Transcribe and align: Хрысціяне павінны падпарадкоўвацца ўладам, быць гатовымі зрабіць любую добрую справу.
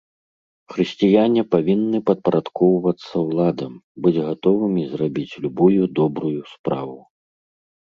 Хрысціяне 0.75 1.41
павінны 1.53 1.99
падпарадкоўвацца 2.07 3.13
ўладам, 3.27 3.73
быць 4.07 4.15
гатовымі 4.31 4.83
зрабіць 4.97 5.31
любую 5.47 5.83
добрую 6.03 6.35
справу. 6.57 6.99